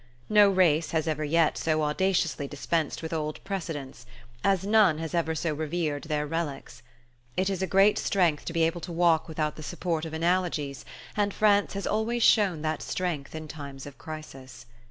No 0.29 0.49
race 0.49 0.89
has 0.97 1.07
ever 1.07 1.23
yet 1.23 1.59
so 1.59 1.83
audaciously 1.83 2.47
dispensed 2.47 3.03
with 3.03 3.13
old 3.13 3.39
precedents; 3.43 4.07
as 4.43 4.65
none 4.65 4.97
has 4.97 5.13
ever 5.13 5.35
so 5.35 5.53
revered 5.53 6.05
their 6.05 6.25
relics. 6.25 6.81
It 7.37 7.51
is 7.51 7.61
a 7.61 7.67
great 7.67 7.99
strength 7.99 8.43
to 8.45 8.53
be 8.53 8.63
able 8.63 8.81
to 8.81 8.91
walk 8.91 9.27
without 9.27 9.57
the 9.57 9.61
support 9.61 10.05
of 10.05 10.13
analogies; 10.13 10.85
and 11.15 11.31
France 11.31 11.73
has 11.73 11.85
always 11.85 12.23
shown 12.23 12.63
that 12.63 12.81
strength 12.81 13.35
in 13.35 13.47
times 13.47 13.85
of 13.85 13.99
crisis. 13.99 14.65